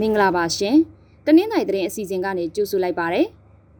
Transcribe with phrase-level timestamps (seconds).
[0.00, 0.76] မင်္ဂလာပါရှင်
[1.26, 3.26] တနင်္လာရီသတင်းအစီအစဉ်ကနေကြိုဆိုလိုက်ပါတယ်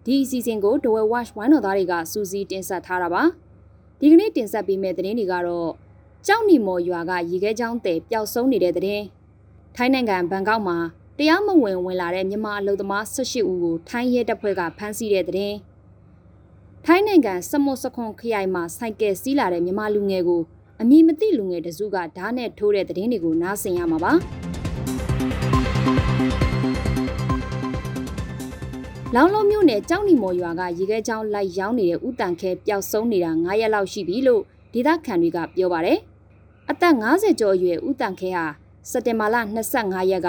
[0.05, 3.23] ဒီအစီအစဉ်ကို The Well Watch ဝိုင်းတော်သားတွေကစူးစီးတင်ဆက်ထားတာပါ
[4.01, 5.71] ဒီကနေ့တင်ဆက်ပေးမယ့်သတင်းတွေကတော့
[6.27, 9.05] ကြောက်နီမော်ရွာကရေခဲချောင်းတဲ့ပျောက်ဆုံးနေတဲ့သတင်း
[9.77, 10.77] ထိုင်းနိုင်ငံဘန်ကောက်မှာ
[11.19, 15.57] တရားမဝင်ဝင်လာတဲ့မြန်မာအလုပ်သမား18ဦးကိုထိုင်းရဲတပ်ဖွဲ့ကဖမ်းဆီးတဲ့သတင်း
[16.85, 20.43] ထိုင်းနိုင်ငံစမုတ်စခွန်ခရိုင်မှာစိုက်ကယ်စီးလာတဲ့မြန်မာလူငယ်ကို
[20.81, 24.15] အမည်မသိလူငယ်တစုကဓာတ်နဲ့ထိုးတဲ့သတင်းတွေကိုနားဆင်ရမှာပါ။
[29.15, 35.99] လောင်လုံးမြို့နယ်ကြောက်နီမော်ရွာကရေခဲချောင်းလိုက်ရောင်းနေတဲ့ဥတန်ခဲပျောက်ဆုံးနေတာ9ရက်လောက်ရှိပြီလို့ဒေသခံတွေကပြောပါတယ်။
[36.71, 38.45] အသက်50ကျော်အရွယ်ဥတန်ခဲဟာ
[38.91, 39.37] စက်တင်ဘာလ
[39.75, 40.29] 25ရက်က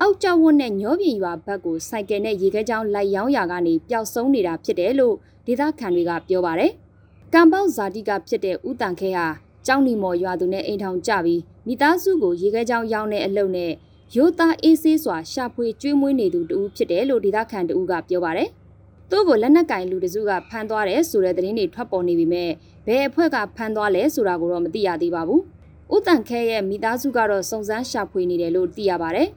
[0.00, 5.14] အောက်ကျောက်ဝတ်နဲ့ညောပြင်ရွာဘက်ကိုစိုက်ကယ်နဲ့ရေခဲချောင်းလိုက်ရောင်းရာကနေပျောက်ဆုံးနေတာဖြစ်တယ်လို့
[5.46, 6.72] ဒေသခံတွေကပြောပါတယ်။
[7.34, 9.26] ကံပေါက်ဇာတိကဖြစ်တဲ့ဥတန်ခဲဟာ
[9.66, 13.72] ကြောက်နီမော်ရွာသူနဲ့အိမ်ထောင်ကြပြီးမိသားစုကိုရေခဲချောင်းရောင်းတဲ့အလုပ်နဲ့
[14.14, 18.48] ရိုးသားအေးဆေးစွာရှာဖွေကျွေးမွေးနေသူတူဖြစ်တယ်လို့ဒေသခံတူကပြောပါတယ်။
[19.10, 22.50] သူ့ကိုလက်နက်ကင်လူတစုကဖမ်းသွားတယ်ဆိုတဲ့သတင်းတွေထွက်ပေါ်နေပေမဲ့
[22.86, 25.40] ဘယ်အဖွဲ့ကဖမ်းသွားလဲဆိုတာကိုတော့မသိရသေးပါဘူး။
[25.94, 29.28] ဥတန်ခဲရဲ့မိသားစုကတော့စုံစမ်းရှာဖွေနေတယ်လို့သိရပါတယ်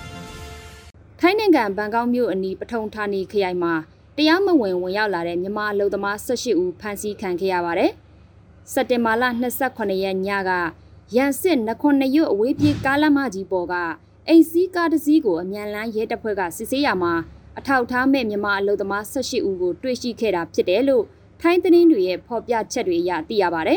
[1.20, 3.74] ။ထိုင်းနိုင်ငံဘန်ကောက်မြို့အနီးပထုံဌာနီခရိုင်မှာ
[4.16, 7.90] တရားမဝင်ဝင်ရောက်လာတဲ့မြန်မာအလုပ်သမား18ဦးဖမ်းဆီးခံခဲ့ရပါတယ်။
[8.72, 9.24] စက်တင်ဘာလ
[9.62, 10.52] 28ရက်ညက
[11.16, 13.74] ရန်စစ်နခွန်နရွတ်အဝေးပြေးကားလမ်းမကြီးပေါ်က
[14.28, 17.12] အိမ်စီးကားတစ်စီးကိုအမြန်လန်းရဲတပ်ဖွဲ့ကစစ်ဆေးရမှာ
[17.58, 21.04] အထောက်ထားမဲ့မြန်မာအလုပ်သမား18ဦးကိုတွေ့ရှိခဲ့တာဖြစ်တယ်လို့
[21.40, 23.76] ထိုင်းသတင်းတွေရဲ့ဖော်ပြချက်တွေအရသိရပါဗျ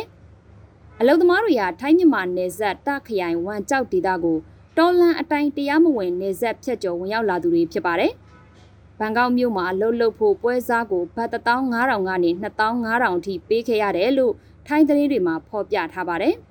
[1.00, 4.38] ။အလုပ်သမားတွေဟာထိုင်းမြန်မာနယ်စပ်တခရိုင်ဝမ်ကျောက်ဒေသကို
[4.78, 8.12] တော်လန်အတိုင်းတရားမဝင်နယ်စပ်ဖြတ်ကျော်ဝင်ရောက်လာသူတွေဖြစ်ပါတယ်။
[9.00, 12.30] ဘန်ကောက်မြို့မှာအလုပ်လုပ်ဖို့ပွဲစားကိုဘတ်15000ကနေ
[12.74, 14.34] 2500အထိပေးခဲ့ရတယ်လို့
[14.68, 16.36] ထိုင်းသတင်းတွေမှာဖော်ပြထားပါတယ်။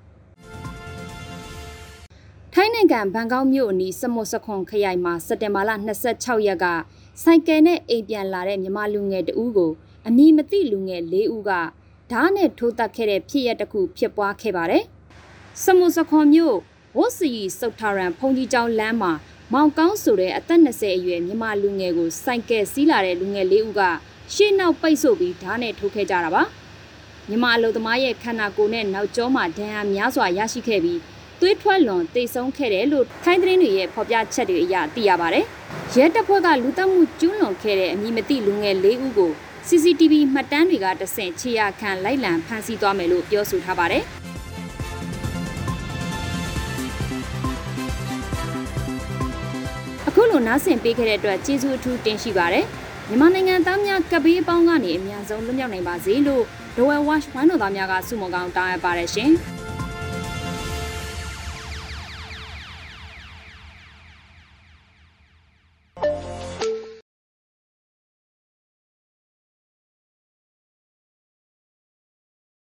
[2.55, 5.71] ထိုင်းနိုင်ငံဘန်ကောက်မြို့အနီးစမုတ်စခွန်ခရိုင်မှာစက်တင်ဘာလ
[6.09, 6.67] 26ရက်က
[7.23, 9.73] စိုက်ကယ်နဲ့အိမ်ပြန်လာတဲ့မြန်မာလူငယ်တဦးကို
[10.07, 11.51] အမည်မသိလူငယ်၄ဦးက
[12.11, 14.85] ဓားနဲ့ထိုးတက်ခဲ့တဲ့ဖြစ်ရပ်တစ်ခုဖြစ်ပွားခဲ့ပါတယ်။
[15.63, 16.57] စမုတ်စခွန်မြို့
[16.97, 19.13] ဝတ်စီစုတ်ထာရန်ဖုန်ကြီးကျောင်းလမ်းမှာ
[19.53, 23.81] မောင်ကောင်းဆိုတဲ့အသက်20အရွယ်မြန်မာလူငယ်ကိုစိုက်ကယ်စီးလာတဲ့လူငယ်၄ဦးက
[24.35, 26.43] ရှေ့နောက်ပိတ်ဆို့ပြီးဓားနဲ့ထိုးခဲ့ကြတာပါ။
[27.29, 31.01] မြန်မာအလုပ်သမားရဲ့ခန္ဓာကိုယ်နဲ့နောက်ကျောမှာဒဏ်ရာများစွာရရှိခဲ့ပြီး
[31.41, 35.45] သွေးထွက်လွန်တိတ်ဆုံးခဲ့တယ်လို့ထိုင်းသတင်းတွေရဲ့ဖော်ပြချက်တွေအရသိရပါတယ်။
[35.97, 39.33] ရဲတပ်ဖွဲ့ကလူတက်မှုကျူးလွန်ခဲ့တဲ့အမည်မသိလူငယ်၄ဦးကို
[39.69, 44.03] CCTV မှတ်တမ်းတွေကတဆင့်ခြေရခံလိုက်လံဖမ်းဆီးသွားမယ်လို့ပြောဆိုထားပါတယ်။
[50.09, 52.65] အခုလိုနားဆင်ပေးခဲ့တဲ့အတွက်ကျေးဇူးအထူးတင်ရှိပါတယ်။
[53.09, 56.45] မြန်မာနိုင်ငံသားများကပေးအပေါင်းကနေအများဆုံးလွတ်မြောက်နိုင်ပါစေလို့
[56.77, 59.33] Dowell Watch ဝမ်းတော်သားများကဆုမွန်ကောင်းတောင်းအပ်ပါတယ်ရှင်။